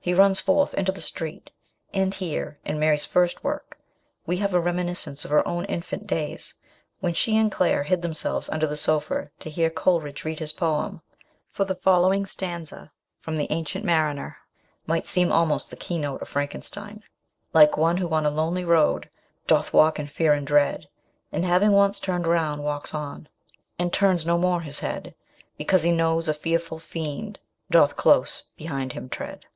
[0.00, 1.50] He runs forth into the street,
[1.92, 3.76] and here, in Mary's first work,
[4.24, 6.54] we have a reminiscence of her own infant days,
[7.00, 11.02] when she and Claire hid themselves under the sofa to hear Coleridge read his poem,
[11.50, 14.36] for the following stanza from the Ancient Mariner
[14.86, 17.02] might seem almost the key note of Frankenstein:
[17.52, 19.10] Like one who on a lonely road,
[19.48, 20.86] Doth walk in fear and dread.
[21.32, 23.28] And having once turned round, walks on,
[23.76, 25.16] And turns no more his head,
[25.58, 27.40] Because he knows a fearful fiend
[27.72, 29.46] Doth close behind him tread.